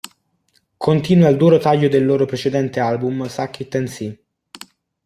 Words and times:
Continua 0.77 1.27
il 1.29 1.37
duro 1.37 1.59
taglio 1.59 1.87
del 1.87 2.03
loro 2.03 2.25
precedente 2.25 2.79
album 2.79 3.27
Suck 3.27 3.59
It 3.59 3.75
and 3.75 3.87
See. 3.87 4.19